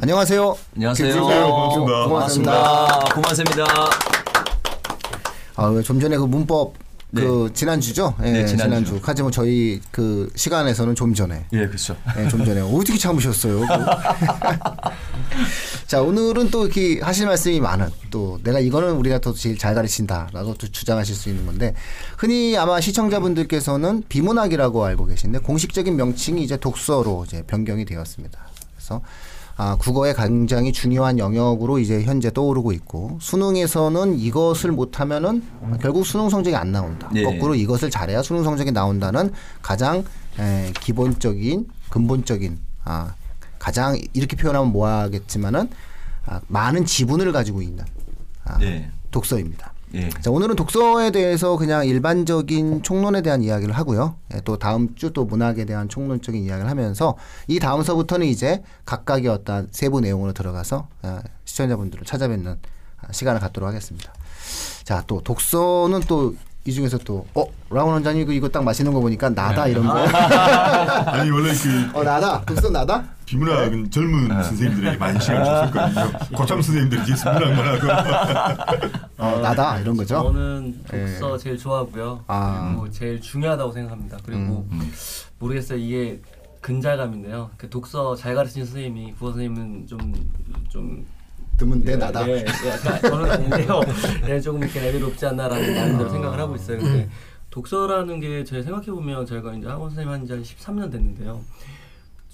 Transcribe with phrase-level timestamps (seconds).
[0.00, 0.56] 안녕하세요.
[0.76, 1.20] 안녕하세요.
[1.22, 2.04] 고맙습니다.
[2.06, 2.98] 고맙습니다.
[3.14, 3.64] 고맙습니다.
[5.56, 6.74] 아, 좀 전에 그 문법
[7.14, 8.14] 그 지난주죠?
[8.22, 8.84] 예, 네, 지난주.
[8.84, 9.00] 지난주.
[9.02, 11.46] 하지만 저희 그 시간에서는 좀 전에.
[11.52, 11.96] 예, 그렇죠.
[12.16, 13.60] 예, 좀 전에 어떻게 참으셨어요?
[13.60, 13.76] 그거?
[15.88, 20.54] 자, 오늘은 또 이렇게 하실 말씀이 많은 또 내가 이거는 우리가 더 제일 잘 가르친다라고
[20.54, 21.74] 또 주장하실 수 있는 건데
[22.18, 28.38] 흔히 아마 시청자분들께서는 비문학이라고 알고 계신데 공식적인 명칭이 이제 독서로 이제 변경이 되었습니다.
[28.76, 29.00] 그래서
[29.60, 35.42] 아, 국어의 굉장히 중요한 영역으로 이제 현재 떠오르고 있고 수능에서는 이것을 못하면은
[35.82, 37.10] 결국 수능 성적이 안 나온다.
[37.12, 37.24] 네.
[37.24, 40.04] 거꾸로 이것을 잘해야 수능 성적이 나온다는 가장
[40.38, 43.14] 에, 기본적인 근본적인 아,
[43.58, 45.68] 가장 이렇게 표현하면 뭐하겠지만은
[46.26, 47.84] 아, 많은 지분을 가지고 있는
[48.44, 48.88] 아, 네.
[49.10, 49.72] 독서입니다.
[49.94, 50.08] 예.
[50.10, 54.16] 자, 오늘은 독서에 대해서 그냥 일반적인 총론에 대한 이야기를 하고요.
[54.34, 59.68] 예, 또 다음 주 또 문학에 대한 총론적인 이야기를 하면서 이 다음서부터는 이제 각각의 어떤
[59.70, 62.58] 세부 내용으로 들어가서 아, 시청자분들을 찾아뵙는
[63.00, 64.12] 아, 시간을 갖도록 하겠습니다.
[64.84, 69.00] 자, 또 독서는 또 이 중에서 또 어, 라운 원장님 이거- 이거 딱 마시는 거
[69.00, 69.92] 보니까 나다 이런 거.
[71.08, 72.42] 아니 원래 그 어, 나다.
[72.44, 73.04] 독서 나다?
[73.28, 76.28] 비문학은 젊은 선생님들에게 많이 시간을 줬었거든요.
[76.34, 78.88] 고참 선생님들이 뒤에서 문학만 하고
[79.18, 80.22] 어, 나다 이런 거죠.
[80.22, 82.24] 저는 독서 제일 좋아하고요.
[82.26, 82.68] 아.
[82.70, 84.16] 그리고 제일 중요하다고 생각합니다.
[84.24, 84.92] 그리고 음.
[85.38, 85.78] 모르겠어요.
[85.78, 86.22] 이게
[86.62, 87.50] 근자감인데요.
[87.58, 91.06] 그 독서 잘 가르치는 선생님이 국어 선생님은 좀좀
[91.58, 92.26] 드문데 나다.
[92.28, 93.80] 예, 예, 약간 저는 아닌데요.
[94.24, 96.78] 네, 조금 이렇게 레벨이 높지 않나라는 나름대로 생각을 하고 있어요.
[96.78, 97.10] 근데
[97.50, 101.42] 독서라는 게 제가 생각해 보면 저희가 이제 학원 선생님 한지 한 13년 됐는데요.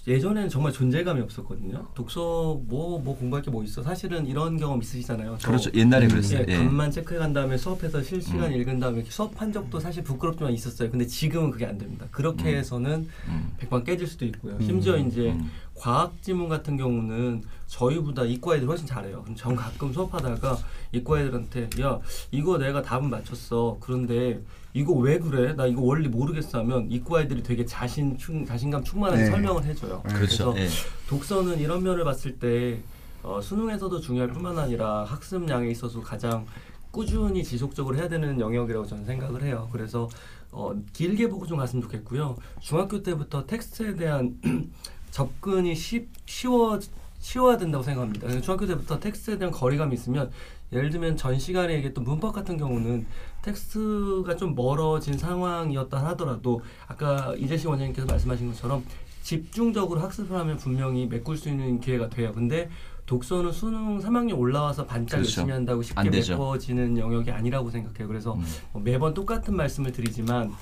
[0.06, 1.86] 예전에는 정말 존재감이 없었거든요.
[1.94, 3.82] 독서 뭐뭐 공부할 게 뭐 있어?
[3.82, 5.36] 사실은 이런 경험 있으시잖아요.
[5.38, 5.70] 저 그렇죠.
[5.74, 6.40] 옛날에 그랬어요.
[6.40, 6.56] 예, 예.
[6.56, 8.60] 답만 체크해 간 다음에 수업해서 실시간 음.
[8.60, 10.90] 읽은 다음에 수업한 적도 사실 부끄럽지만 있었어요.
[10.90, 12.06] 근데 지금은 그게 안 됩니다.
[12.10, 12.56] 그렇게 음.
[12.56, 13.52] 해서는 음.
[13.58, 14.60] 백반 깨질 수도 있고요.
[14.60, 15.50] 심지어 이제 음.
[15.74, 19.22] 과학 지문 같은 경우는 저희보다 이과 애들이 훨씬 잘해요.
[19.22, 20.56] 그럼 전 가끔 수업하다가
[20.92, 21.98] 이과 애들한테 야
[22.30, 23.78] 이거 내가 답은 맞췄어.
[23.80, 24.40] 그런데
[24.72, 25.54] 이거 왜 그래?
[25.54, 29.30] 나 이거 원리 모르겠어 하면 이과 애들이 되게 자신 충, 자신감 충만하게 네.
[29.30, 30.02] 설명을 해줘요.
[30.02, 30.52] 그렇죠.
[30.52, 30.68] 그래서 예.
[31.08, 32.80] 독서는 이런 면을 봤을 때
[33.22, 36.46] 어, 수능에서도 중요할 뿐만 아니라 학습량에 있어서 가장
[36.90, 39.68] 꾸준히 지속적으로 해야 되는 영역이라고 저는 생각을 해요.
[39.72, 40.08] 그래서
[40.52, 42.36] 어, 길게 보고 좀 갔으면 좋겠고요.
[42.60, 44.38] 중학교 때부터 텍스트에 대한
[45.14, 46.80] 접근이 쉽, 쉬워
[47.20, 48.40] 쉬워야 된다고 생각합니다.
[48.40, 50.28] 중학교 때부터 텍스트에 대한 거리감이 있으면
[50.72, 53.06] 예를 들면 전 시간에 얘기했던 문법 같은 경우는
[53.42, 58.84] 텍스트가 좀 멀어진 상황이었다 하더라도 아까 이재식 원장님께서 말씀하신 것처럼
[59.22, 62.32] 집중적으로 학습을 하면 분명히 메꿀 수 있는 기회가 돼요.
[62.34, 62.68] 근데
[63.06, 65.28] 독서는 수능 3학년 올라와서 반짝 그렇죠.
[65.28, 66.10] 열심히 한다고 쉽게.
[66.10, 68.08] 메꿔지는 영역이 아니라고 생각해요.
[68.08, 68.44] 그래서 음.
[68.72, 70.52] 뭐 매번 똑같은 말씀을 드리지만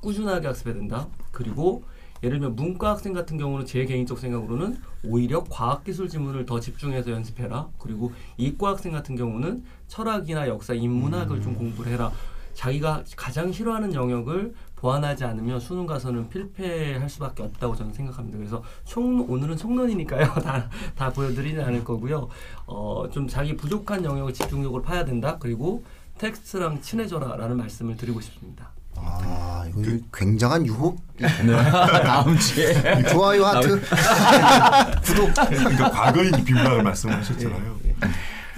[0.00, 1.08] 꾸준하게 학습해야 된다.
[1.30, 1.84] 그리고
[2.22, 7.68] 예를 들면 문과 학생 같은 경우는 제 개인적 생각으로는 오히려 과학기술 지문을 더 집중해서 연습해라.
[7.78, 12.12] 그리고 이과 학생 같은 경우는 철학이나 역사, 인문학을 좀 공부를 해라.
[12.54, 18.36] 자기가 가장 싫어하는 영역을 보완하지 않으면 수능 가서는 필패할 수밖에 없다고 저는 생각합니다.
[18.36, 20.34] 그래서 총 오늘은 총론이니까요.
[20.42, 22.28] 다, 다 보여드리진 않을 거고요.
[22.66, 25.36] 어, 좀 자기 부족한 영역을 집중적으로 파야 된다.
[25.38, 25.84] 그리고
[26.18, 28.72] 텍스트랑 친해져라라는 말씀을 드리고 싶습니다.
[29.10, 31.00] 아, 이거 굉장한 유혹.
[31.18, 33.80] 다음 주에 좋아요 하트.
[35.02, 35.34] 구독.
[35.34, 37.78] 그러니까 과거의 비문학을 말씀하셨잖아요.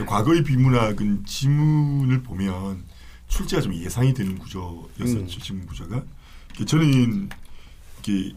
[0.06, 2.84] 과거의 비문학은 지문을 보면
[3.28, 5.20] 출제가 좀 예상이 되는 구조였었죠.
[5.20, 5.26] 음.
[5.26, 6.02] 지문 구조가.
[6.56, 7.28] 그 저는
[8.00, 8.34] 이게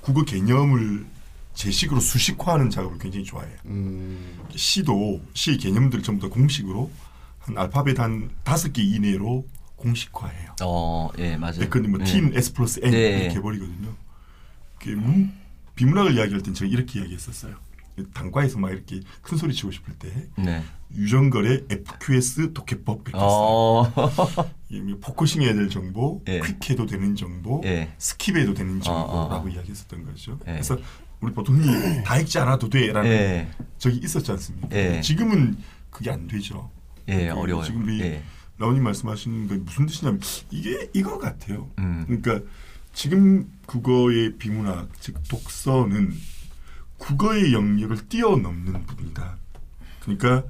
[0.00, 1.06] 국어 개념을
[1.54, 3.56] 제식으로 수식화하는 작업을 굉장히 좋아해요.
[3.66, 6.90] 음, 시도 시의 개념들을 전부 다 공식으로
[7.38, 9.46] 한 알파벳 한 다섯 개 이내로
[9.84, 10.56] 공식화해요.
[10.62, 11.68] 어, 예, 맞아요.
[11.70, 12.04] 그건 뭐 예.
[12.04, 13.24] T는 S 플러스 N 네.
[13.24, 13.94] 이렇게 해버리거든요.
[14.80, 15.32] 그 문,
[15.76, 17.54] 비문학을 이야기할 땐 제가 이렇게 이야기했었어요.
[18.12, 20.62] 단과에서 막 이렇게 큰 소리 치고 싶을 때 네.
[20.92, 23.18] 유전거래 FQS 독해법 이렇게.
[23.24, 23.92] 어.
[23.94, 26.40] 뭐 focusing 해야 될 정보, 예.
[26.40, 27.94] quick해도 되는 정보, 예.
[27.98, 29.48] skip해도 되는 정보라고 어, 어, 어.
[29.48, 30.38] 이야기했었던 거죠.
[30.48, 30.52] 예.
[30.52, 30.76] 그래서
[31.20, 31.60] 우리 보통
[32.02, 33.48] 다 읽지 않아도 돼라는 예.
[33.78, 34.68] 적이 있었지 않습니까?
[34.72, 35.00] 예.
[35.00, 35.56] 지금은
[35.90, 36.70] 그게 안 되죠.
[37.08, 37.64] 예, 그 어려워요.
[37.64, 38.22] 지금 우리 예.
[38.58, 40.20] 라온님 말씀하시는 게 무슨 뜻이냐면
[40.50, 41.70] 이게 이거 같아요.
[41.78, 42.04] 음.
[42.06, 42.40] 그러니까
[42.92, 46.14] 지금 국어의 비문학 즉 독서는
[46.98, 49.36] 국어의 영역을 뛰어넘는 부분이다.
[50.00, 50.44] 그러니까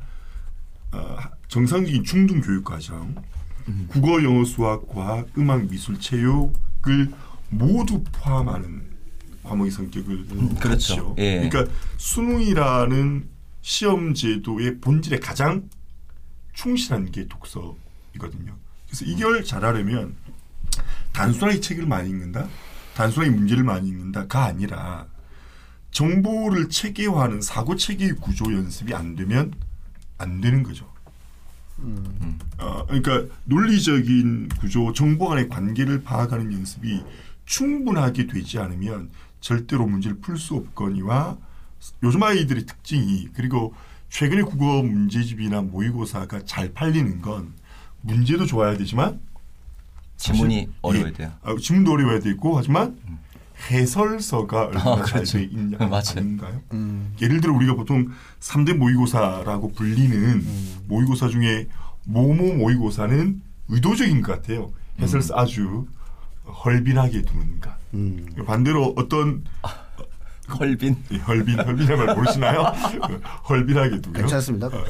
[0.90, 3.14] 아, 정상적인 중등 교육 과정,
[3.68, 3.86] 음.
[3.88, 7.10] 국어, 영어, 수학, 과학, 음악, 미술, 체육을
[7.50, 8.94] 모두 포함하는
[9.42, 10.58] 과목의 성격을 그렇죠.
[10.58, 11.14] 갖죠.
[11.18, 11.48] 예.
[11.48, 13.28] 그러니까 수능이라는
[13.62, 15.68] 시험 제도의 본질에 가장
[16.52, 17.76] 충실한 게 독서
[18.14, 18.56] 이거든요.
[18.86, 20.14] 그래서 이걸 잘하려면
[21.12, 22.48] 단순하게 책을 많이 읽는다,
[22.94, 25.06] 단순하게 문제를 많이 읽는다가 아니라
[25.90, 29.52] 정보를 체계화하는 사고 체계 구조 연습이 안 되면
[30.18, 30.92] 안 되는 거죠.
[32.58, 37.02] 어, 그러니까 논리적인 구조, 정보 간의 관계를 파악하는 연습이
[37.46, 41.36] 충분하게 되지 않으면 절대로 문제를 풀 수 없거니와
[42.02, 43.74] 요즘 아이들의 특징이 그리고
[44.08, 47.52] 최근에 국어 문제집이나 모의고사가 잘 팔리는 건
[48.04, 49.20] 문제도 좋아야 되지만
[50.16, 51.32] 지문이 어려워야 예, 돼요.
[51.42, 52.96] 아, 지문도 어려워야 되고 하지만
[53.70, 55.24] 해설서가 얼마나 아, 그렇죠.
[55.24, 55.78] 잘돼 있냐.
[55.80, 56.60] 아닌가요?
[56.72, 57.14] 음.
[57.20, 58.10] 예를 들어 우리가 보통
[58.40, 60.76] 3대 모의고사라고 불리는 음.
[60.86, 61.66] 모의고사 중에
[62.04, 64.70] 모모 모의고사는 의도적인 것 같아요.
[65.00, 65.86] 해설서 아주
[66.46, 67.76] 헐빈하게 두는가.
[67.94, 68.26] 음.
[68.46, 69.44] 반대로 어떤
[70.48, 70.96] 헐빈.
[71.10, 72.64] 이 헐빈 헐빈의 말 모르시나요?
[73.08, 74.20] 그 헐빈하게 두고요.
[74.22, 74.66] 괜찮습니다.
[74.66, 74.84] 어,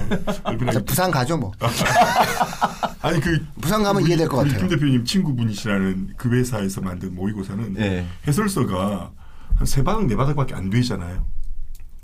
[0.47, 1.53] 헐빈하게 부산 가죠 뭐.
[3.03, 4.59] 아니 그 부산 가면 우리- 이해될 것 같아요.
[4.59, 8.07] 김 대표님 친구분이시라는 그 회사에서 만든 모의고사는 예.
[8.27, 9.13] 해설서가
[9.57, 11.25] 한 세 바닥 네 바닥밖에 안 되잖아요.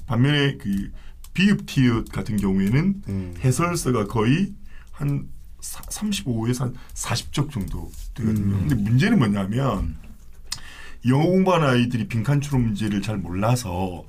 [0.07, 0.91] 반면에 그
[1.35, 3.35] 비읍 티읕 같은 경우에는 음.
[3.41, 4.53] 해설서가 거의
[4.93, 5.27] 한
[5.61, 8.55] 35에서 한 40쪽 정도 되거든요.
[8.55, 8.69] 음.
[8.69, 9.97] 근데 문제는 뭐냐면
[11.07, 14.05] 영어 공부하는 아이들이 빈칸 추론 문제를 잘 몰라서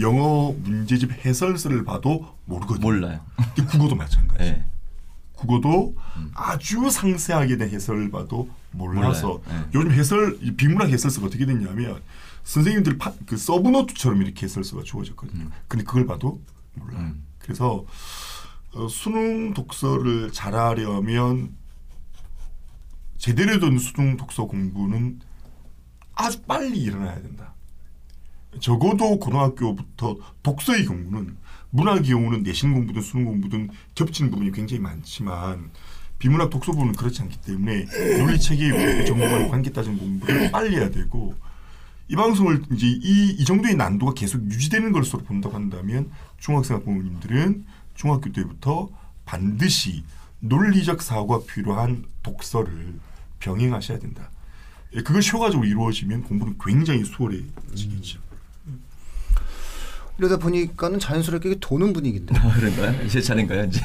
[0.00, 2.86] 영어 문제집 해설서를 봐도 모르거든요.
[2.86, 3.20] 몰라요.
[3.54, 4.44] 근데 국어도 마찬가지.
[4.44, 4.64] 예.
[5.32, 5.96] 국어도
[6.34, 9.40] 아주 상세하게 된 해설을 봐도 몰라서.
[9.46, 9.54] 네.
[9.74, 12.00] 요즘 해설 이 비문학 해설서가 어떻게 됐냐면
[12.44, 15.48] 선생님들 파, 그 서브노트처럼 이렇게 해설서가 주어졌거든요.
[15.68, 16.40] 근데 그걸 봐도
[16.74, 16.98] 몰라요.
[16.98, 17.24] 음.
[17.38, 17.84] 그래서
[18.72, 21.54] 어, 수능 독서를 잘하려면
[23.16, 25.20] 제대로 된 수능 독서 공부는
[26.14, 27.54] 아주 빨리 일어나야 된다.
[28.60, 31.36] 적어도 고등학교부터 독서의 경우는
[31.70, 35.70] 문학의 경우는 내신 공부든 수능 공부든 겹치는 부분이 굉장히 많지만
[36.18, 37.86] 비문학 독서 부분은 그렇지 않기 때문에
[38.18, 41.34] 논리 체계 정보와의 관계 따진 공부를 빨리 해야 되고
[42.08, 47.64] 이 방송을 이제 이, 이 정도의 난도가 계속 유지되는 것으로 본다고 한다면 중학생 학부모님들은
[47.94, 48.88] 중학교 때부터
[49.24, 50.04] 반드시
[50.40, 53.00] 논리적 사고가 필요한 독서를
[53.40, 54.30] 병행하셔야 된다.
[54.96, 58.20] 예, 그것이 효과적으로 이루어지면 공부는 굉장히 수월해지겠죠.
[60.16, 62.36] 이러다 보니까는 자연스럽게 도는 분위기인데.
[62.38, 63.04] 아, 그런가요?
[63.04, 63.80] 이제 차례인가요, 이제?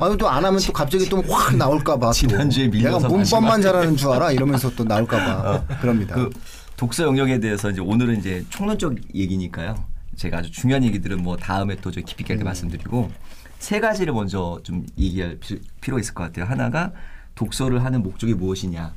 [0.00, 2.06] 아니 또안 하면 또 갑자기 또 확 나올까봐.
[2.06, 2.12] 또.
[2.12, 3.62] 지난주에 밀려서 내가 문법만 마지막에.
[3.62, 5.66] 잘하는 줄 알아 이러면서 또 나올까봐.
[5.82, 6.14] 그럽니다.
[6.14, 6.30] 그
[6.78, 9.84] 독서 영역에 대해서 이제 오늘은 이제 총론적 얘기니까요.
[10.16, 12.44] 제가 아주 중요한 얘기들은 뭐 다음에 또 좀 깊이 있게 음.
[12.44, 13.10] 말씀드리고
[13.58, 16.46] 세 가지를 먼저 좀 얘기할 피- 필요가 있을 것 같아요.
[16.46, 16.92] 하나가
[17.34, 18.94] 독서를 하는 목적이 무엇이냐.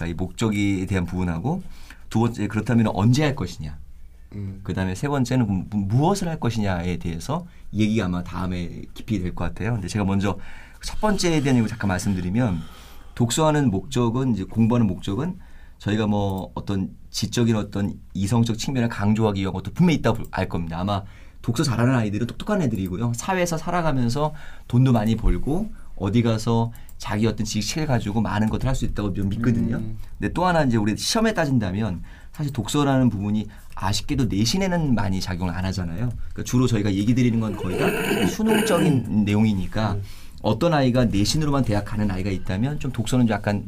[0.00, 1.62] 그러니까 이 목적에 대한 부분하고
[2.08, 3.78] 두 번째 그렇다면 언제 할 것이냐.
[4.34, 4.60] 음.
[4.62, 9.72] 그다음에 세 번째는 무엇을 할 것이냐에 대해서 얘기가 아마 다음에 깊이 될 것 같아요.
[9.74, 10.38] 근데 제가 먼저
[10.82, 12.60] 첫 번째에 대한 얘기 잠깐 말씀드리면
[13.14, 15.38] 독서하는 목적은 이제 공부하는 목적은
[15.78, 20.78] 저희가 뭐 어떤 지적인 어떤 이성적 측면을 강조하기 위한 것도 분명히 있다고 알 겁니다.
[20.78, 21.02] 아마
[21.42, 23.12] 독서 잘하는 아이들은 똑똑한 애들이고요.
[23.14, 24.34] 사회에서 살아가면서
[24.68, 29.28] 돈도 많이 벌고 어디 가서 자기 어떤 지식을 가지고 많은 것을 할 수 있다고 좀
[29.28, 29.76] 믿거든요.
[29.76, 29.98] 음.
[30.18, 32.02] 근데 또 하나 이제 우리 시험에 따진다면
[32.32, 36.08] 사실 독서라는 부분이 아쉽게도 내신에는 많이 작용을 안 하잖아요.
[36.10, 37.86] 그러니까 주로 저희가 얘기 드리는 건 거의 다
[38.26, 39.98] 수능적인 내용이니까
[40.42, 43.64] 어떤 아이가 내신으로만 대학 가는 아이가 있다면 좀 독서는 좀 약간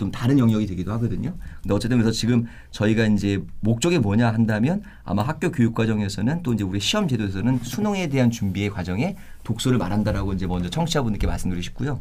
[0.00, 1.34] 좀 다른 영역이 되기도 하거든요.
[1.62, 6.64] 근데 어쨌든 그래서 지금 저희가 이제 목적이 뭐냐 한다면 아마 학교 교육 과정에서는 또 이제
[6.64, 12.00] 우리 시험 제도에서는 수능에 대한 준비의 과정에 독서를 말한다라고 이제 먼저 청취자분들께 말씀드리고 싶고요.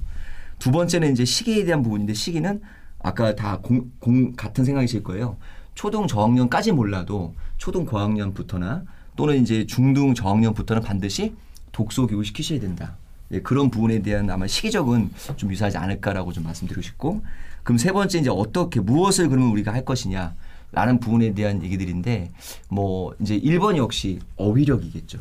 [0.60, 2.62] 두 번째는 이제 시기에 대한 부분인데 시기는
[3.00, 5.36] 아까 다 공, 공 같은 생각이실 거예요.
[5.75, 8.84] 초등 저학년까지 몰라도 초등 고학년부터나
[9.18, 11.36] 또는 이제 중등 저학년부터는 반드시
[11.74, 12.96] 독서 교육을 시키셔야 된다.
[13.31, 17.21] 예, 그런 부분에 대한 아마 시기적은 좀 유사하지 않을까라고 좀 말씀드리고 싶고
[17.63, 20.33] 그럼 세 번째 이제 어떻게 무엇을 그러면 우리가 할 것이냐
[20.71, 22.31] 라는 부분에 대한 얘기들인데
[22.69, 25.19] 뭐 이제 1번 역시 어휘력이겠죠.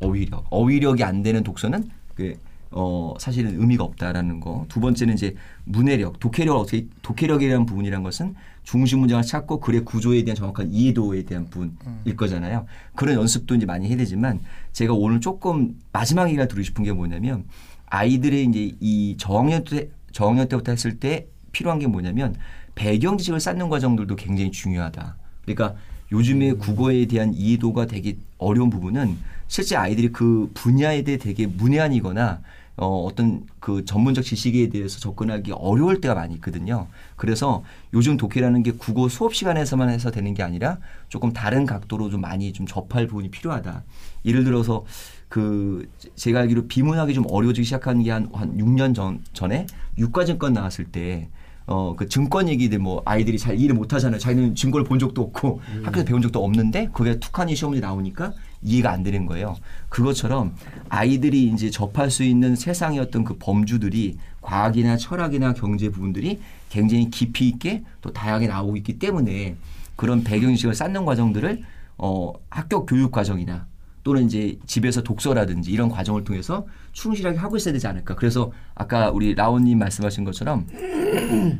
[0.00, 0.46] 어휘력.
[0.50, 2.34] 어휘력이 안 되는 독서는 그
[2.72, 4.64] 어, 사실은 의미가 없다라는 거.
[4.68, 10.36] 두 번째는 이제 문해력, 독해력 어떻게 독해력이라는 부분이란 것은 중심 문장을 찾고 글의 구조에 대한
[10.36, 12.66] 정확한 이해도에 대한 부분일 거잖아요.
[12.94, 14.40] 그런 연습도 이제 많이 해야 되지만
[14.72, 17.44] 제가 오늘 조금 마지막 얘기를 드리고 싶은 게 뭐냐면
[17.86, 22.34] 아이들의 이제 이 저학년 때 저학년 때부터 했을 때 필요한 게 뭐냐면
[22.74, 25.16] 배경 지식을 쌓는 과정들도 굉장히 중요하다.
[25.44, 25.74] 그러니까
[26.10, 29.16] 요즘에 국어에 대한 이해도가 되게 어려운 부분은
[29.48, 32.40] 실제 아이들이 그 분야에 대해 되게 문외한이거나
[32.76, 36.88] 어, 어떤 그 전문적 지식에 대해서 접근하기 어려울 때가 많이 있거든요.
[37.16, 37.62] 그래서
[37.92, 42.52] 요즘 독해라는 게 국어 수업 시간에서만 해서 되는 게 아니라 조금 다른 각도로 좀 많이
[42.52, 43.84] 좀 접할 부분이 필요하다.
[44.24, 44.84] 예를 들어서
[45.28, 49.66] 그 제가 알기로 비문학이 좀 어려워지기 시작한 게 한 한 6년 전 전에
[49.98, 51.28] 육가증권 나왔을 때
[51.66, 54.18] 어 그 증권 얘기들 뭐 아이들이 잘 이해를 못 하잖아요.
[54.18, 58.90] 자기는 증권을 본 적도 없고 학교에서 배운 적도 없는데 그게 툭하니 시험 문제 나오니까 이해가
[58.90, 59.56] 안 되는 거예요.
[59.88, 60.54] 그것처럼
[60.88, 66.40] 아이들이 이제 접할 수 있는 세상의 어떤 그 범주들이 과학이나 철학이나 경제 부분들이
[66.70, 69.56] 굉장히 깊이 있게 또 다양하게 나오고 있기 때문에
[69.96, 71.62] 그런 배경식을 쌓는 과정들을
[71.98, 73.66] 어 학교 교육 과정이나
[74.04, 78.16] 또는 이제 집에서 독서라든지 이런 과정을 통해서 충실하게 하고 있어야 되지 않을까.
[78.16, 80.66] 그래서 아까 우리 라온님 말씀하신 것처럼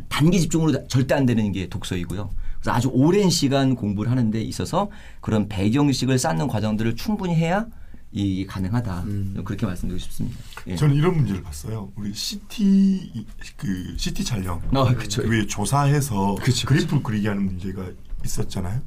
[0.08, 2.30] 단기 집중으로 절대 안 되는 게 독서이고요.
[2.62, 4.88] 그래서 아주 오랜 시간 공부를 하는 데 있어서
[5.20, 7.66] 그런 배경식을 쌓는 과정들을 충분히 해야
[8.12, 9.04] 이게 가능하다.
[9.44, 10.38] 그렇게 말씀드리고 싶습니다.
[10.68, 10.76] 예.
[10.76, 11.90] 저는 이런 문제를 봤어요.
[11.96, 13.26] 우리 CT
[13.56, 15.22] 그 CT 촬영 아, 그쵸.
[15.24, 17.90] 왜 조사해서 그쵸, 그래프를 그리게 하는 문제가
[18.24, 18.80] 있었잖아요.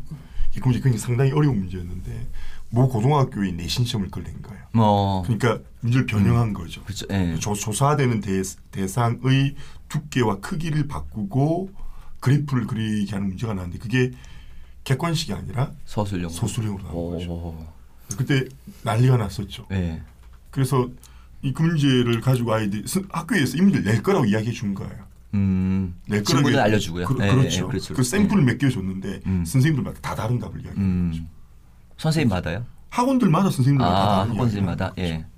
[0.55, 2.27] 이 문제 굉장히 상당히 어려운 문제였는데
[2.69, 4.63] 모 고등학교에 내신 시험을 걸린 거예요.
[4.71, 6.81] 뭐 그러니까 문제를 변형한 거죠.
[6.83, 7.05] 그렇죠.
[7.11, 7.35] 예.
[7.39, 8.41] 조, 조사되는 대,
[8.71, 9.55] 대상의
[9.89, 11.71] 두께와 크기를 바꾸고
[12.29, 14.11] 그래프를 그리게 하는 문제가 나왔는데 그게
[14.83, 16.29] 객관식이 아니라 서술형.
[16.29, 17.11] 소수령으로 나온 오.
[17.11, 17.67] 거죠.
[18.17, 18.45] 그때
[18.83, 19.67] 난리가 났었죠.
[19.71, 20.01] 예.
[20.49, 20.89] 그래서
[21.43, 25.05] 이그 문제를 가지고 아이들이 스- 학교에서 이 문제를 낼 거라고 이야기해 준 거예요.
[25.35, 25.95] 음.
[26.07, 27.05] 낼 거라고 알려주고요.
[27.05, 27.65] 그, 예, 그렇죠.
[27.65, 27.93] 예, 그렇죠.
[27.93, 29.45] 그 샘플을 몇 개 줬는데 음.
[29.45, 31.21] 선생님들마다 다 다른 답을 이야기하는 거죠.
[31.21, 31.29] 음.
[31.97, 32.65] 선생님마다요?
[32.89, 34.85] 학원들마다 선생님들마다 다 아, 다른 학원생마다.
[34.85, 35.21] 이야기를 하는 예.
[35.23, 35.29] 거죠.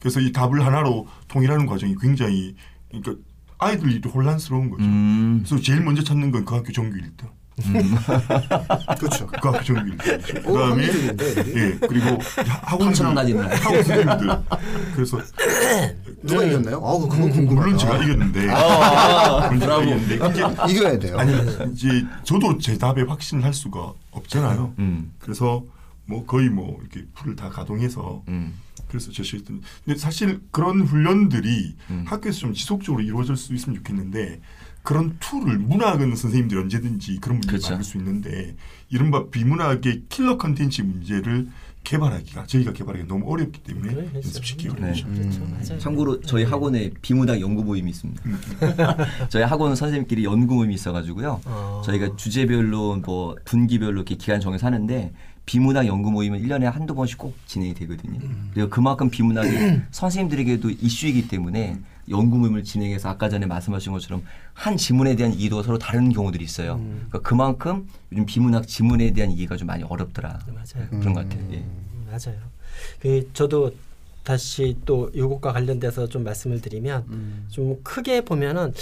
[0.00, 2.54] 그래서 이 답을 하나로 통일하는 과정이 굉장히
[2.88, 3.14] 그러니까
[3.58, 4.82] 아이들이 혼란스러운 거죠.
[4.84, 5.44] 음.
[5.46, 7.28] 그래서 제일 먼저 찾는 건 그 학교 전교 1등.
[8.98, 9.26] 그렇죠.
[9.28, 10.46] 그 학교 1등이죠.
[10.48, 11.60] 오, 그다음에 합리적인데, 애들이?
[11.60, 12.18] 예 그리고
[13.14, 14.28] 다니는 학원 선생님들
[14.94, 15.18] 그래서
[16.22, 16.78] 누가 이겼나요?
[16.78, 17.54] 어, 그거 궁금하다.
[17.54, 21.16] 물론 제가 이겼는데 아, 물론 제가 이겼는데 이게 이겨야 돼요.
[21.18, 21.32] 아니
[21.72, 24.74] 이제 저도 제 답에 확신을 할 수가 없잖아요.
[24.80, 25.12] 음.
[25.20, 25.62] 그래서
[26.06, 28.54] 뭐 거의 뭐 이렇게 풀을 다 가동해서 음.
[28.94, 32.04] 그래서 제시했더니 근데 사실 그런 훈련들이 음.
[32.06, 34.40] 학교에서 좀 지속적으로 이루어질 수 있으면 좋겠는데
[34.84, 37.70] 그런 tool을 문학은 선생님들이 언제든지 그런 문제를 그렇죠.
[37.70, 38.54] 만들 수 있는데
[38.90, 41.48] 이른바 비문학의 킬러 컨텐츠 문제를
[41.82, 44.10] 개발하기가 저희가 개발하기가 너무 어렵기 때문에 그래.
[44.14, 44.82] 연습시키기 네.
[44.82, 45.06] 어렵죠.
[45.08, 45.40] 그렇죠.
[45.46, 45.78] 맞아요.
[45.80, 48.22] 참고로 저희 학원에 비문학 연구 모임이 있습니다.
[49.28, 51.40] 저희 학원 선생님끼리 연구 모임이 있어가지고요.
[51.44, 51.82] 어.
[51.84, 55.12] 저희가 주제별로 뭐 분기별로 이렇게 기간 정해서 하는데
[55.46, 58.18] 비문학 연구 모임은 1년에 한두 번씩 꼭 진행이 되거든요.
[58.52, 59.50] 그리고 그만큼 비문학이
[59.90, 64.22] 선생님들에게도 이슈이기 때문에 연구 모임을 진행해서 아까 전에 말씀하신 것처럼
[64.52, 66.78] 한 지문에 대한 이해도가 서로 다른 경우들이 있어요.
[66.78, 70.38] 그러니까 그만큼 요즘 비문학 지문에 대한 이해가 좀 많이 어렵더라.
[70.48, 70.88] 맞아요.
[70.90, 71.46] 그런 것 같아요.
[71.52, 71.56] 예.
[71.58, 72.38] 음, 맞아요.
[73.00, 73.74] 그 저도
[74.22, 78.72] 다시 또 이것과 관련돼서 좀 말씀을 드리면 좀 크게 보면은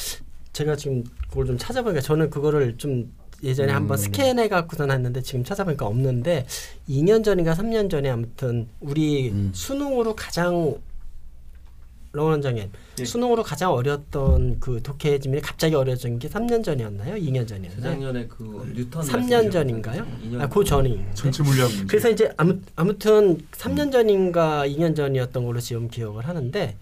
[0.53, 3.11] 제가 지금 그걸 좀 찾아보니까 저는 그거를 좀
[3.43, 6.47] 예전에 한번 스캔해 갖고서 놨는데 지금 찾아보니까 없는데
[6.89, 10.77] 2년 전인가 3년 전에 아무튼 우리 수능으로 가장
[12.13, 12.71] 롱원장님
[13.07, 17.15] 수능으로 가장 어려웠던 그 독해 지문이 갑자기 어려워진 게 3년 전이었나요?
[17.17, 17.81] 2년 전이었나요?
[17.81, 20.07] 재작년에 그 뉴턴 3년 전인가요?
[20.39, 21.15] 아, 그 전인데.
[21.15, 21.63] 전체 문제.
[21.87, 26.77] 그래서 이제 아무, 아무튼 3년 전인가 2년 전이었던 걸로 지금 기억을 하는데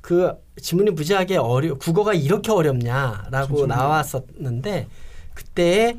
[0.00, 0.30] 그
[0.62, 4.86] 지문이 무지하게 어려 국어가 이렇게 어렵냐라고 나왔었는데
[5.38, 5.96] 그때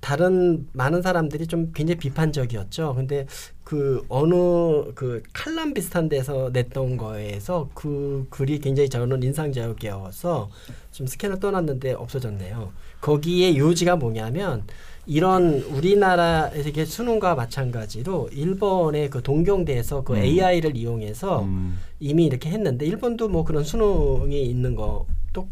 [0.00, 2.94] 다른 많은 사람들이 좀 굉장히 비판적이었죠.
[2.94, 3.26] 근데
[3.64, 10.48] 그 어느 그 칼럼 비슷한 데서 냈던 거에서 그 글이 굉장히 저는 인상적이어서
[10.92, 12.70] 좀 스캔을 떠났는데 없어졌네요.
[13.00, 14.62] 거기에 요지가 뭐냐면
[15.04, 21.78] 이런 우리나라에서 이게 수능과 마찬가지로 일본의 그 동경대에서 그 AI를 이용해서 음.
[21.98, 25.48] 이미 이렇게 했는데 일본도 뭐 그런 수능이 있는 거또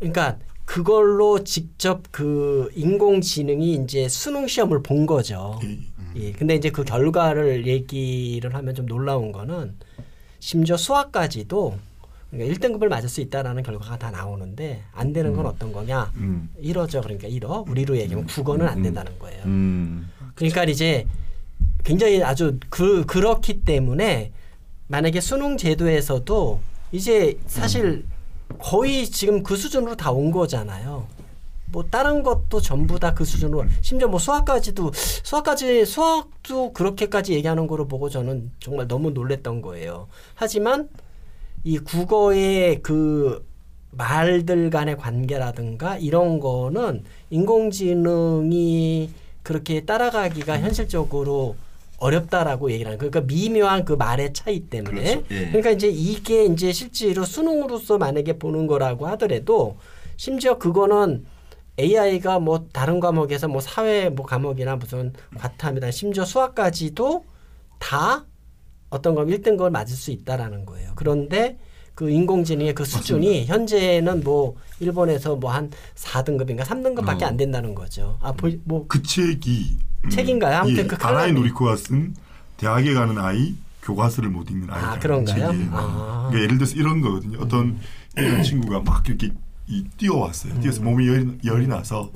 [0.00, 0.38] 그러니까
[0.74, 5.60] 그걸로 직접 그 인공지능이 이제 수능 시험을 본 거죠.
[5.62, 5.78] 예.
[6.20, 6.32] 예.
[6.32, 9.76] 근데 이제 그 결과를 얘기를 하면 좀 놀라운 거는
[10.40, 11.78] 심지어 수학까지도
[12.32, 16.10] 그러니까 1등급을 맞을 수 있다라는 결과가 다 나오는데 안 되는 건 어떤 거냐?
[16.16, 16.48] 음.
[16.60, 17.04] 1어죠.
[17.04, 17.70] 그러니까 1어.
[17.70, 19.44] 우리로 얘기하면 국어는 안 된다는 거예요.
[19.44, 20.10] 음.
[20.34, 21.06] 그러니까 이제
[21.84, 24.32] 굉장히 아주 그 그렇기 때문에
[24.88, 28.04] 만약에 수능 제도에서도 이제 사실
[28.58, 31.06] 거의 지금 그 수준으로 다 온 거잖아요.
[31.72, 37.88] 뭐 다른 것도 전부 다 그 수준으로 심지어 뭐 수학까지도 수학까지 수학도 그렇게까지 얘기하는 거를
[37.88, 40.06] 보고 저는 정말 너무 놀랬던 거예요.
[40.34, 40.88] 하지만
[41.64, 43.44] 이 국어의 그
[43.90, 49.10] 말들 간의 관계라든가 이런 거는 인공지능이
[49.42, 51.56] 그렇게 따라가기가 현실적으로
[51.98, 52.98] 어렵다라고 얘기를 하는.
[52.98, 55.34] 그러니까 미묘한 그 말의 차이 때문에 그렇죠.
[55.34, 55.46] 예.
[55.48, 59.76] 그러니까 이제 이게 이제 실제로 수능으로서 만약에 보는 거라고 하더라도
[60.16, 61.24] 심지어 그거는
[61.78, 67.24] AI가 뭐 다른 과목에서 뭐 사회 뭐 과목이나 무슨 과탐이나 심지어 수학까지도
[67.78, 68.24] 다
[68.90, 70.92] 어떤 건 1등급을 맞을 수 있다라는 거예요.
[70.94, 71.58] 그런데
[71.96, 77.26] 그 인공지능의 그 수준이 현재는 뭐 일본에서 뭐 한 4등급인가 3등급밖에 어.
[77.26, 78.18] 안 된다는 거죠.
[78.20, 79.78] 아, 보- 뭐 그 책이 음,
[80.10, 80.58] 책인가요?
[80.58, 82.14] 아무튼 예, 그 칼럼이- 노리코가 쓴
[82.56, 85.50] 대학에 가는 아이 교과서를 못 읽는 아이 아, 그런가요?
[85.50, 85.70] 책이에요.
[85.72, 86.26] 아.
[86.30, 87.38] 그러니까 예를 들어서 이런 거거든요.
[87.40, 87.78] 어떤
[88.16, 89.30] 일본 친구가 막 이렇게
[89.66, 90.60] 이 뛰어왔어요.
[90.60, 90.84] 뛰어서 음.
[90.84, 92.10] 몸이 열이, 열이 나서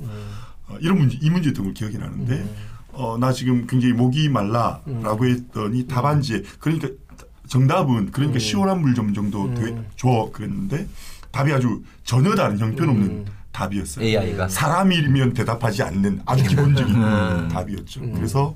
[0.67, 2.55] 어, 이런 문제 이 문제 등을 기억이 나는데 음.
[2.91, 6.89] 어, 나 지금 굉장히 목이 말라라고 했더니 답안지에 그러니까
[7.47, 8.39] 정답은 그러니까 음.
[8.39, 10.87] 시원한 물 좀 정도 돼, 줘 그랬는데
[11.31, 13.25] 답이 아주 전혀 다른 형편없는 음.
[13.51, 14.05] 답이었어요.
[14.05, 17.47] AI가 사람이면 대답하지 않는 아주 기본적인 음.
[17.49, 18.01] 답이었죠.
[18.13, 18.55] 그래서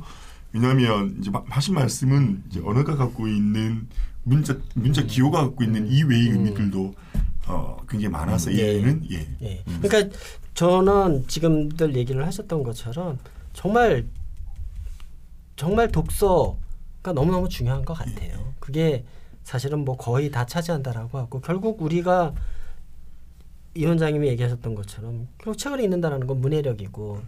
[0.52, 3.88] 왜냐하면 이제 마- 하신 말씀은 이제 언어가 갖고 있는
[4.24, 6.94] 문자 문자 기호가 갖고 있는 이외의 의미들도
[7.48, 8.64] 어, 굉장히 많아서 예.
[8.70, 9.28] AI는 예.
[9.42, 9.64] 예.
[9.82, 10.16] 그러니까
[10.54, 13.18] 저는 지금들 얘기를 하셨던 것처럼
[13.54, 14.06] 정말
[15.56, 18.54] 정말 독서가 너무너무 중요한 것 같아요.
[18.60, 19.04] 그게
[19.44, 22.34] 사실은 뭐 거의 다 차지한다라고 하고 결국 우리가
[23.75, 27.22] 이 원장님이 얘기하셨던 것처럼 결국 책을 읽는다라는 건 문해력이고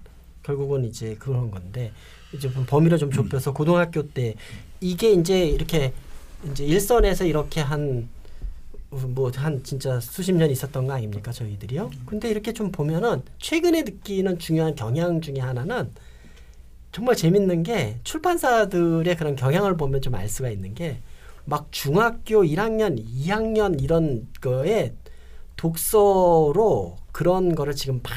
[0.43, 1.91] 결국은 이제 그런 건데
[2.33, 4.35] 이제 좀 범위를 좀 좁혀서 고등학교 때
[4.79, 5.93] 이게 이제 이렇게
[6.51, 8.07] 이제 일선에서 이렇게 한
[8.91, 11.89] 뭐 한 진짜 수십 년 있었던 거 아닙니까 저희들이요?
[12.05, 15.89] 근데 이렇게 좀 보면은 최근에 느끼는 중요한 경향 중에 하나는
[16.93, 21.01] 정말 재밌는 게 출판사들의 그런 경향을 보면 좀 알 수가 있는 게
[21.47, 24.93] 막 중학교 1학년, 2학년 이런 거에
[25.55, 28.11] 독서로 그런 거를 지금 막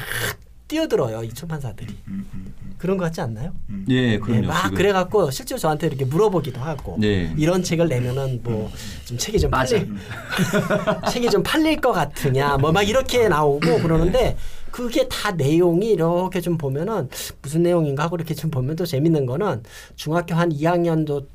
[0.67, 3.53] 뛰어들어요 이 출판사들이 음, 음, 그런 거 같지 않나요?
[3.69, 3.85] 음.
[3.89, 4.47] 예, 네, 그럼요.
[4.47, 4.77] 막 지금.
[4.77, 7.33] 그래갖고 실제로 저한테 이렇게 물어보기도 하고 네.
[7.37, 8.69] 이런 책을 내면은 뭐
[9.05, 9.75] 좀 책이 좀 맞아.
[9.77, 9.95] 팔릴
[11.11, 14.37] 책이 좀 팔릴 것 같으냐 뭐 막 이렇게 나오고 그러는데
[14.69, 17.09] 그게 다 내용이 이렇게 좀 보면은
[17.41, 19.63] 무슨 내용인가 하고 이렇게 좀 보면 또 재밌는 거는
[19.95, 21.25] 중학교 한 2학년도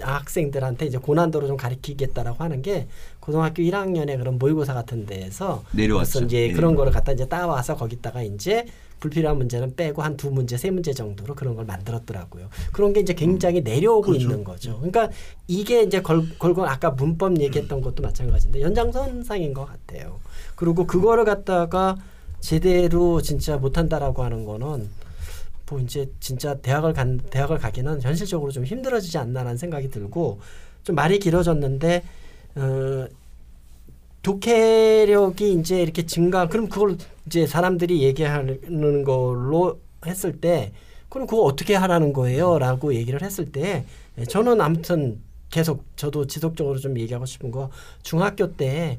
[0.00, 2.86] 학생들한테 이제 고난도로 좀 가르치겠다라고 하는 게
[3.20, 5.62] 고등학교 1학년에 그런 모의고사 같은 데에서.
[5.98, 6.52] 그래서 이제 예.
[6.52, 8.66] 그런 거를 갖다 이제 따와서 거기다가 이제
[9.00, 12.48] 불필요한 문제는 빼고 한 두 문제, 세 문제 정도로 그런 걸 만들었더라고요.
[12.72, 14.22] 그런 게 이제 굉장히 내려오고 그렇죠.
[14.22, 14.76] 있는 거죠.
[14.76, 15.10] 그러니까
[15.48, 20.20] 이게 이제 걸, 걸건 아까 문법 얘기했던 것도 마찬가지인데 연장선상인 것 같아요.
[20.54, 21.96] 그리고 그거를 갖다가
[22.40, 24.88] 제대로 진짜 못한다라고 하는 거는
[25.72, 30.40] 뭐 이제 진짜 대학을 간 대학을 가기는 현실적으로 좀 힘들어지지 않나라는 생각이 들고
[30.84, 32.02] 좀 말이 길어졌는데
[32.56, 33.06] 어,
[34.22, 40.72] 독해력이 이제 이렇게 증가 그럼 그걸 이제 사람들이 얘기하는 걸로 했을 때
[41.08, 43.86] 그럼 그거 어떻게 하라는 거예요?라고 얘기를 했을 때
[44.18, 47.70] 예, 저는 아무튼 계속 저도 지속적으로 좀 얘기하고 싶은 거
[48.02, 48.98] 중학교 때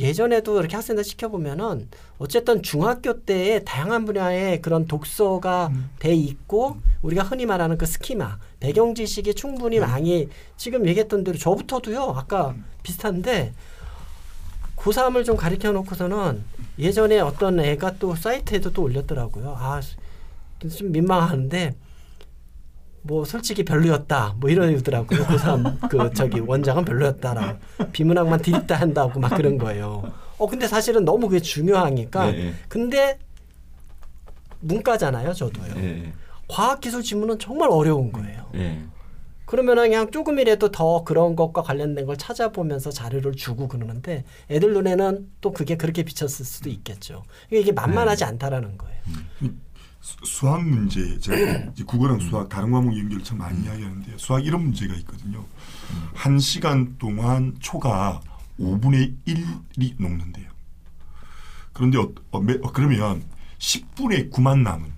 [0.00, 7.46] 예전에도 이렇게 학생들 시켜보면은 어쨌든 중학교 때에 다양한 분야의 그런 독서가 돼 있고 우리가 흔히
[7.46, 13.52] 말하는 그 스키마 배경 지식이 충분히 많이 지금 얘기했던 대로 저부터도요 아까 비슷한데
[14.76, 16.42] 고3을 좀 가르쳐 놓고서는
[16.78, 19.54] 예전에 어떤 애가 또 사이트에도 또 올렸더라고요.
[19.58, 19.80] 아,
[20.58, 21.74] 좀 민망하는데
[23.02, 24.34] 뭐 솔직히 별로였다.
[24.38, 25.20] 뭐 이러더라고요.
[25.26, 27.58] 고3 그 저기 원장은 별로였다라.
[27.92, 30.02] 비문학만 디립다 한다고 막 그런 거예요.
[30.38, 32.30] 어 근데 사실은 너무 그게 중요하니까.
[32.30, 32.54] 네.
[32.68, 33.18] 근데
[34.60, 35.74] 문과잖아요, 저도요.
[35.82, 36.12] 예.
[36.48, 38.46] 과학기술 지문은 정말 어려운 거예요.
[38.56, 38.82] 예.
[39.46, 45.52] 그러면은 그냥 조금이라도 더 그런 것과 관련된 걸 찾아보면서 자료를 주고 그러는데 애들 눈에는 또
[45.52, 47.24] 그게 그렇게 비쳤을 수도 있겠죠.
[47.50, 48.96] 이게 만만하지 않다라는 거예요.
[49.40, 49.52] 수-
[50.00, 54.94] 수학 문제 제가 이제 국어랑 수학 다른 과목 연결 참 많이 이야기하는데 수학 이런 문제가
[54.96, 55.44] 있거든요.
[56.14, 58.20] 한 시간 동안 초가
[58.58, 60.50] 5분의 1이 녹는데요.
[61.72, 63.22] 그런데 어, 어, 매- 어, 그러면
[63.58, 64.90] 10분의 9만 남은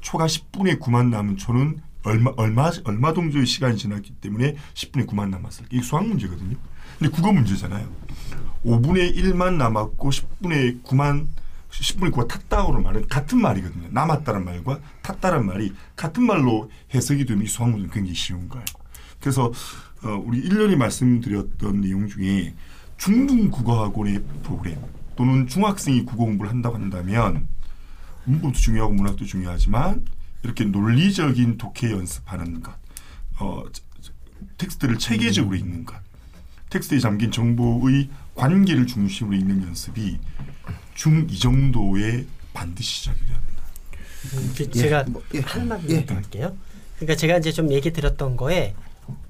[0.00, 5.66] 초가 10분의 9만 남은 초는 얼마 얼마 얼마 정도의 시간이 지났기 때문에 10분의 9만 남았을
[5.66, 6.56] 게 이게 수학 문제거든요.
[6.98, 7.88] 근데 국어 문제잖아요.
[8.64, 11.26] 5분의 1만 남았고 10분의 9만
[11.70, 13.88] 10분의 9가 탔다고로 말은 같은 말이거든요.
[13.90, 18.64] 남았다는 말과 탔다는 말이 같은 말로 해석이 되면 이 수학 문제는 굉장히 쉬운 거예요.
[19.20, 19.52] 그래서
[20.02, 22.54] 어, 우리 1년에 말씀드렸던 내용 중에
[22.96, 24.78] 중등 국어학원의 프로그램
[25.16, 27.46] 또는 중학생이 국어 공부를 한다고 한다면
[28.24, 30.04] 문법도 중요하고 문학도 중요하지만
[30.42, 32.72] 이렇게 논리적인 독해 연습하는 것,
[33.38, 33.64] 어,
[34.56, 35.96] 텍스트를 체계적으로 읽는 것,
[36.70, 40.18] 텍스트에 잠긴 정보의 관계를 중심으로 읽는 연습이
[40.94, 43.62] 중2 정도에 반드시 시작이 돼야 된다.
[44.34, 45.40] 음, 그 예, 제가 뭐, 예.
[45.40, 46.04] 한마디 예.
[46.06, 46.56] 더 할게요.
[46.96, 48.74] 그러니까 제가 이제 좀 얘기 드렸던 거에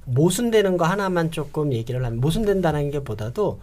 [0.07, 3.61] 모순되는 거 하나만 조금 얘기를 하면 모순된다는 게 보다도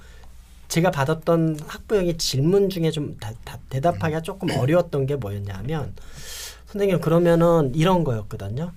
[0.69, 5.93] 제가 받았던 학부형의 질문 중에 좀 다- 다- 대답하기가 조금 어려웠던 게 뭐였냐면
[6.67, 8.71] 선생님 그러면은 이런 거였거든요.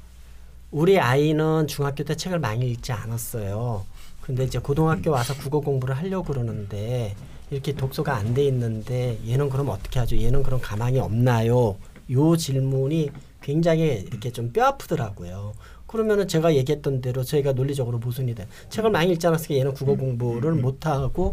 [0.73, 3.85] 우리 아이는 중학교 때 책을 많이 읽지 않았어요.
[4.31, 7.16] 근데 이제 고등학교 와서 국어 공부를 하려고 그러는데
[7.51, 10.16] 이렇게 독서가 안 돼 있는데 얘는 그럼 어떻게 하죠?
[10.16, 11.75] 얘는 그럼 가망이 없나요?
[12.12, 13.11] 요 질문이
[13.43, 15.55] 굉장히 이렇게 좀 뼈 아프더라고요.
[15.88, 18.47] 그러면은 제가 얘기했던 대로 저희가 논리적으로 모순이 돼.
[18.69, 21.33] 책을 많이 읽지 않았으니까 얘는 국어 공부를 못 하고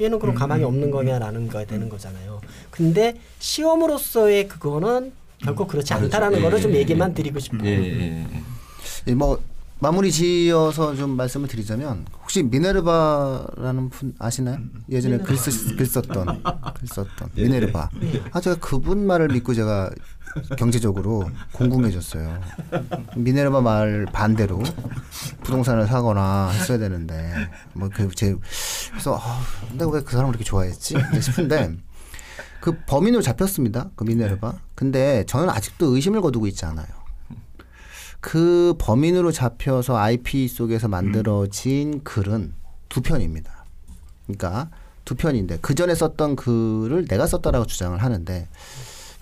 [0.00, 2.40] 얘는 그럼 가망이 없는 거냐라는 거 되는 거잖아요.
[2.70, 5.92] 근데 시험으로서의 그거는 결코 그렇지.
[5.92, 7.14] 않다라는 예, 거를 좀 예, 얘기만 예.
[7.14, 7.68] 드리고 싶어요.
[7.68, 8.26] 예, 예, 예.
[9.08, 9.38] 예, 뭐
[9.80, 14.58] 마무리 지어서 좀 말씀을 드리자면 혹시 미네르바라는 분 아시나요?
[14.90, 16.42] 예전에 글, 쓰, 글 썼던
[16.74, 17.90] 글 썼던 미네르바.
[18.32, 19.90] 아 제가 그분 말을 믿고 제가
[20.56, 22.40] 경제적으로 궁금해졌어요.
[23.16, 24.60] 미네르바 말 반대로
[25.42, 27.32] 부동산을 사거나 했어야 되는데
[27.74, 28.34] 뭐 그 제
[28.90, 29.40] 그래서 아,
[29.74, 31.76] 내가 왜그 사람을 이렇게 좋아했지 싶은데
[32.60, 33.90] 그 범인으로 잡혔습니다.
[33.94, 34.54] 그 미네르바.
[34.74, 36.86] 근데 저는 아직도 의심을 거두고 있지 않아요.
[38.20, 42.52] 그 범인으로 잡혀서 IP 속에서 만들어진 글은
[42.88, 43.64] 두 편입니다.
[44.26, 44.70] 그러니까
[45.04, 48.48] 두 편인데 그 전에 썼던 글을 내가 썼다라고 주장을 하는데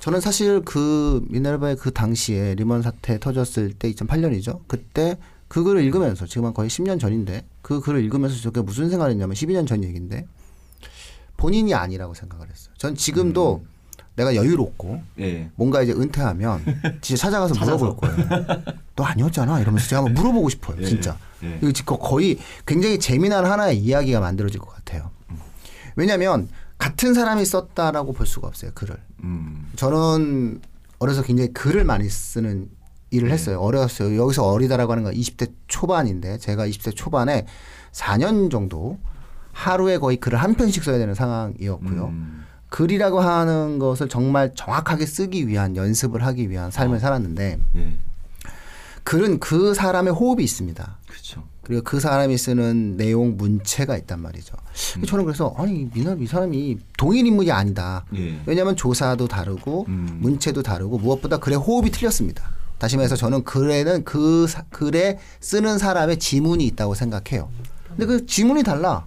[0.00, 4.60] 저는 사실 그 미네르바의 그 당시에 리먼 사태 터졌을 때 2008년이죠.
[4.66, 5.16] 그때
[5.48, 9.34] 그 글을 읽으면서 지금 한 거의 10년 전인데 그 글을 읽으면서 저게 무슨 생각을 했냐면
[9.34, 10.26] 12년 전 얘기인데
[11.36, 12.74] 본인이 아니라고 생각을 했어요.
[12.78, 13.64] 전 지금도
[14.16, 15.50] 내가 여유롭고 예.
[15.54, 16.64] 뭔가 이제 은퇴하면
[17.00, 18.62] 진짜 찾아가서 물어볼 거예요.
[18.96, 20.78] 너 아니었잖아 이러면서 제가 한번 물어보고 싶어요.
[20.80, 21.16] 예, 진짜.
[21.44, 21.58] 예.
[21.62, 25.10] 이거 지금 거의 굉장히 재미난 하나의 이야기가 만들어질 것 같아요.
[25.96, 26.48] 왜냐하면
[26.78, 28.70] 같은 사람이 썼다라고 볼 수가 없어요.
[28.74, 28.96] 글을.
[29.22, 29.70] 음.
[29.76, 30.60] 저는
[30.98, 32.68] 어려서 굉장히 글을 많이 쓰는
[33.10, 33.60] 일을 했어요.
[33.60, 34.20] 어렸어요.
[34.20, 37.46] 여기서 어리다라고 하는 건 20대 초반인데 제가 20대 초반에
[37.92, 38.98] 4년 정도
[39.52, 42.06] 하루에 거의 글을 한 편씩 써야 되는 상황이었고요.
[42.06, 42.45] 음.
[42.80, 47.92] 글이라고 하는 것을 정말 정확하게 쓰기 위한 연습을 하기 위한 삶을 살았는데 예.
[49.02, 50.98] 글은 그 사람의 호흡이 있습니다.
[51.08, 51.42] 그렇죠.
[51.62, 54.54] 그리고 그 사람이 쓰는 내용 문체가 있단 말이죠.
[55.06, 58.04] 저는 그래서 아니 미나 이 사람이 동일 인물이 아니다.
[58.14, 58.38] 예.
[58.44, 60.18] 왜냐하면 조사도 다르고 음.
[60.20, 62.50] 문체도 다르고 무엇보다 글의 호흡이 틀렸습니다.
[62.76, 67.48] 다시 말해서 저는 글에는 그 사- 글에 쓰는 사람의 지문이 있다고 생각해요.
[67.88, 69.06] 근데 그 지문이 달라.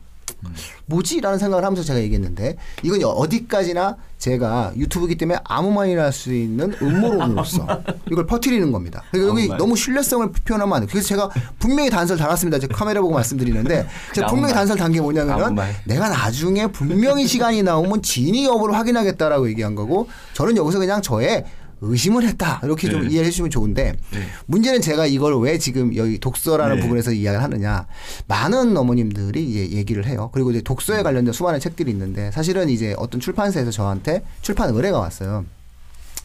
[0.85, 1.21] 뭐지?
[1.21, 6.73] 라는 생각을 하면서 제가 얘기했는데 이건 어디까지나 제가 유튜브이기 때문에 아무 말이나 할 수 있는
[6.81, 7.65] 음모론으로서
[8.11, 9.03] 이걸 퍼뜨리는 겁니다.
[9.11, 9.57] 그러니까 여기.
[9.57, 10.89] 너무 신뢰성을 표현하면 안 돼요.
[10.91, 12.59] 그래서 제가 분명히 단서를 달았습니다.
[12.59, 14.59] 제가 카메라 보고 말씀드리는데 제가 분명히 말.
[14.59, 15.73] 단서를 단 게 뭐냐면은 말.
[15.85, 21.45] 내가 나중에 분명히 시간이 나오면 진위 여부를 확인하겠다라고 얘기한 거고 저는 여기서 그냥 저의
[21.81, 23.13] 의심을 했다 이렇게 좀 네.
[23.13, 24.19] 이해해 주시면 좋은데 네.
[24.47, 26.81] 문제는 제가 이걸 왜 지금 여기 독서라는 네.
[26.81, 27.87] 부분에서 이야기를 하느냐
[28.27, 33.19] 많은 어머님들이 이제 얘기를 해요 그리고 이제 독서에 관련된 수많은 책들이 있는데 사실은 이제 어떤
[33.19, 35.45] 출판사에서 저한테 출판 의뢰가 왔어요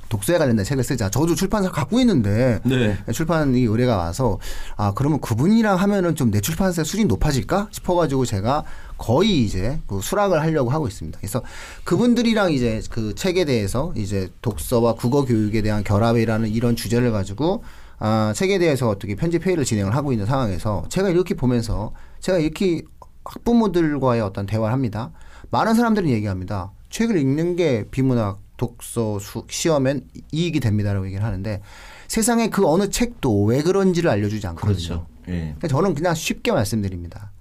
[0.08, 2.98] 독서에 관련된 책을 쓰자 저도 출판사 갖고 있는데 네.
[3.12, 4.38] 출판이 의뢰가 와서
[4.76, 8.64] 아 그러면 그분이랑 하면은 좀 내 출판사 수준이 높아질까 싶어가지고 제가
[8.98, 11.16] 거의 이제 그 수락을 하려고 하고 있습니다.
[11.18, 11.42] 그래서
[11.84, 17.62] 그분들이랑 이제 그 책에 대해서 이제 독서와 국어 교육에 대한 결합이라는 이런 주제를 가지고
[18.00, 22.82] 아 책에 대해서 어떻게 편집 회의를 진행을 하고 있는 상황에서 제가 이렇게 보면서 제가 이렇게
[23.24, 25.12] 학부모들과의 어떤 대화를 합니다.
[25.50, 26.72] 많은 사람들이 얘기합니다.
[26.90, 31.60] 책을 읽는 게 비문학 독서 수, 시험엔 이익이 됩니다라고 얘기를 하는데
[32.08, 34.74] 세상에 그 어느 책도 왜 그런지를 알려주지 않거든요.
[34.76, 35.06] 그렇죠.
[35.28, 35.32] 예.
[35.40, 37.32] 그러니까 저는 그냥 쉽게 말씀드립니다.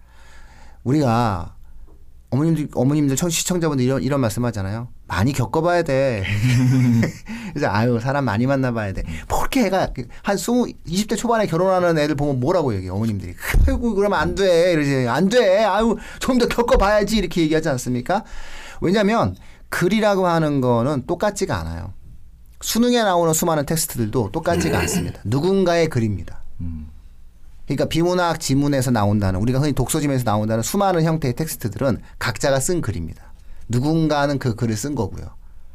[0.84, 1.56] 우리가
[2.30, 4.88] 어머님들 어머님들 청- 시청자분들 이런 이런 말씀하잖아요.
[5.06, 6.24] 많이 겪어봐야 돼.
[7.54, 9.04] 그래서 아유 사람 많이 만나봐야 돼.
[9.30, 9.90] 뭐 그렇게 애가
[10.24, 13.36] 한 20, 20대 초반에 결혼하는 애들 보면 뭐라고 얘기해 어머님들이.
[13.68, 14.72] 아이고 그러면 안 돼.
[14.74, 15.64] 이러지 안 돼.
[15.64, 18.24] 아유 좀 더 겪어봐야지 이렇게 얘기하지 않습니까?
[18.82, 19.36] 왜냐하면
[19.74, 21.94] 글이라고 하는 거는 똑같지가 않아요.
[22.62, 25.20] 수능에 나오는 수많은 텍스트들도 똑같지가 않습니다.
[25.24, 26.44] 누군가의 글입니다.
[26.62, 26.88] 음.
[27.66, 33.34] 그러니까 비문학 지문에서 나온다는 우리가 흔히 독서지문에서 나온다는 수많은 형태의 텍스트들은 각자가 쓴 글입니다.
[33.68, 35.26] 누군가는 그 글을 쓴 거고요.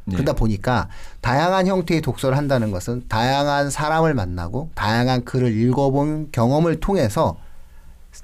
[0.05, 0.15] 네.
[0.15, 0.87] 그러다 보니까
[1.19, 7.37] 다양한 형태의 독서를 한다는 것은 다양한 사람을 만나고 다양한 글을 읽어본 경험을 통해서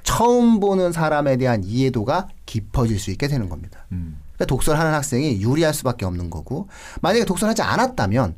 [0.04, 3.86] 처음 보는 사람에 대한 이해도가 깊어질 수 있게 되는 겁니다.
[3.92, 4.20] 음.
[4.36, 6.68] 그러니까 독서를 하는 학생이 유리할 수밖에 없는 거고
[7.02, 8.36] 만약에 독서를 하지 않았다면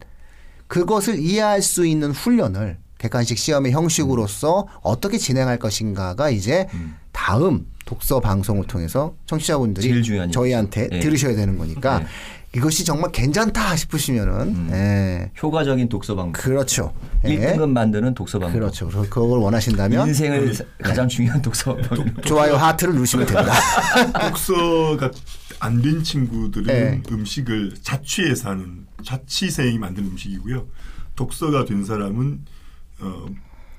[0.68, 6.68] 그것을 이해할 수 있는 훈련을 객관식 시험의 형식으로서 어떻게 진행할 것인가가 이제
[7.12, 10.88] 다음 독서 방송을 통해서 청취자분들이 저희한테.
[10.90, 11.00] 네.
[11.00, 12.06] 들으셔야 되는 거니까 네.
[12.56, 15.32] 이것이 정말 괜찮다 싶으시면은 예.
[15.42, 16.42] 효과적인 독서 방법.
[16.42, 16.94] 그렇죠.
[17.26, 17.38] 예.
[17.38, 18.58] 1등급 만드는 독서 방법.
[18.60, 18.88] 그렇죠.
[18.88, 22.26] 그걸 원하신다면 인생을 가장 중요한 독서 방법.
[22.26, 23.54] 좋아요 하트를 누르시면 됩니다.
[24.28, 25.12] 독서가
[25.60, 27.04] 안 된 친구들은 네.
[27.12, 30.68] 음식을 자취해서 하는 자취생이 만든 음식이고요.
[31.16, 32.46] 독서가 된 사람은
[33.00, 33.26] 어,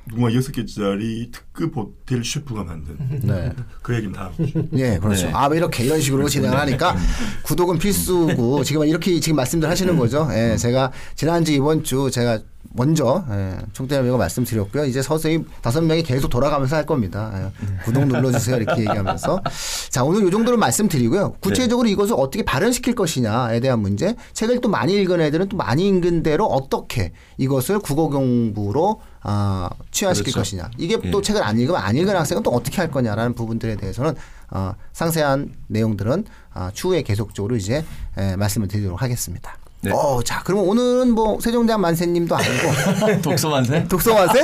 [0.08, 3.52] 누군가 여섯 개짜리 특급 호텔 셰프가 만든 네.
[3.82, 4.64] 그 얘기는 다음 주죠.
[4.74, 5.26] 예, 그렇죠.
[5.26, 5.32] 네.
[5.34, 6.96] 아, 뭐 이렇게 이런 식으로 진행을 하니까
[7.42, 10.28] 구독은 필수고 지금 이렇게 지금 말씀들 하시는 거죠.
[10.32, 12.40] 예, 제가 지난주 이번 주 제가
[12.70, 14.84] 먼저 예, 총대장님과 말씀드렸고요.
[14.84, 17.32] 이제 서서히 다섯 명이 계속 돌아가면서 할 겁니다.
[17.34, 19.42] 예, 구독 눌러주세요 이렇게 얘기하면서
[19.90, 21.34] 자 오늘 이 정도로 말씀드리고요.
[21.40, 24.14] 구체적으로 이것을 어떻게 발현시킬 것이냐에 대한 문제.
[24.32, 30.32] 책을 또 많이 읽은 애들은 또 많이 읽은 대로 어떻게 이것을 국어 공부로 아, 취화시킬
[30.32, 30.40] 그렇죠.
[30.40, 30.70] 것이냐.
[30.78, 31.10] 이게 예.
[31.10, 34.14] 또 책을 안 읽으면 안 읽은 학생은 또 어떻게 할 거냐라는 부분들에 대해서는
[34.50, 37.84] 어, 상세한 내용들은 어, 추후에 계속적으로 이제
[38.16, 39.58] 에, 말씀을 드리도록 하겠습니다.
[39.80, 39.92] 네.
[39.92, 43.84] 어, 자, 그러면 오늘은 뭐 세종대왕 만세님도 아니고 독서 만세?
[43.84, 44.42] 독서 만세?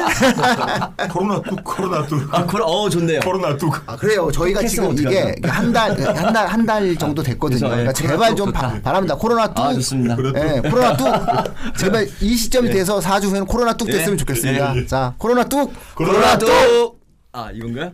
[1.10, 3.18] 코로나 뚝 코로나 뚝 아, 그럼 어 좋네요.
[3.20, 4.30] 코로나 뚝 아, 그래요.
[4.30, 7.58] 저희가 지금 이게 한 달 한 달 한 달 정도 됐거든요.
[7.58, 9.14] 그래서, 예, 그러니까 제발 좀 코로나 바, 뚝 바랍니다.
[9.16, 9.62] 코로나 뚝.
[9.62, 10.16] 아 좋습니다.
[10.36, 11.06] 예, 코로나 뚝.
[11.78, 13.92] 제발 이 시점이 돼서 4주 후에는 코로나 뚝 예.
[13.92, 14.76] 됐으면 좋겠습니다.
[14.76, 14.86] 예, 예.
[14.86, 15.72] 자, 코로나 뚝.
[15.96, 17.00] 코로나 뚝.
[17.32, 17.90] 아 이건가요?